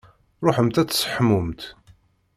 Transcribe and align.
Ṛuḥemt 0.45 0.81
ad 0.81 0.87
tseḥmumt. 0.89 1.61